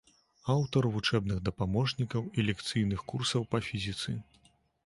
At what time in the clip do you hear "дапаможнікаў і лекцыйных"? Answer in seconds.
1.49-3.07